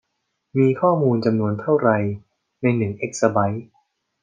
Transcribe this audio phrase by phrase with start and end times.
[0.59, 1.89] มีข้อมูลจำนวนเท่าไร
[2.61, 3.65] ในหนึ่งเอกซะไบท์